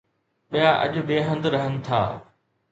[0.51, 2.01] ٻيا اڄ ٻئي هنڌ رهن ٿا